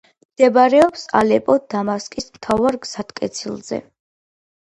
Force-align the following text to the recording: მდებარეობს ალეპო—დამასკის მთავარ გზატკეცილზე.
მდებარეობს 0.29 1.03
ალეპო—დამასკის 1.19 2.27
მთავარ 2.37 2.79
გზატკეცილზე. 2.87 3.83